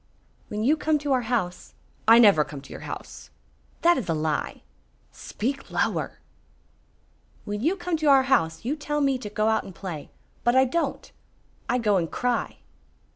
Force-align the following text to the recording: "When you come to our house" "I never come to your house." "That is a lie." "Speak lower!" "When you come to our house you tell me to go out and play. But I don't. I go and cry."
"When 0.47 0.63
you 0.63 0.77
come 0.77 0.97
to 0.97 1.11
our 1.13 1.21
house" 1.29 1.75
"I 2.07 2.17
never 2.17 2.43
come 2.43 2.59
to 2.61 2.71
your 2.71 2.79
house." 2.89 3.29
"That 3.83 3.99
is 3.99 4.09
a 4.09 4.15
lie." 4.15 4.63
"Speak 5.11 5.69
lower!" 5.69 6.17
"When 7.45 7.61
you 7.61 7.75
come 7.75 7.97
to 7.97 8.07
our 8.07 8.23
house 8.23 8.65
you 8.65 8.75
tell 8.75 9.01
me 9.01 9.19
to 9.19 9.29
go 9.29 9.47
out 9.49 9.63
and 9.63 9.75
play. 9.75 10.09
But 10.43 10.55
I 10.55 10.65
don't. 10.65 11.11
I 11.69 11.77
go 11.77 11.97
and 11.97 12.09
cry." 12.09 12.57